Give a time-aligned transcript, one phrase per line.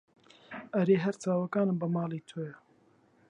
[0.75, 2.55] ئەرێ هەر چاوەکانم بە ماڵی تۆیە